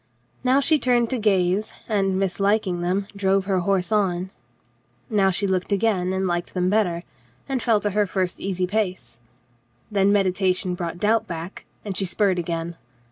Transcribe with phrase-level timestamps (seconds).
[0.43, 4.31] Now she turned to gaze, and, mislik ing them, drove her horse on.
[5.11, 7.03] Now she looked again and liked them better,
[7.47, 9.19] and fell to her first easy pace.
[9.91, 12.77] Then meditation brought doubt back, and she spurred again.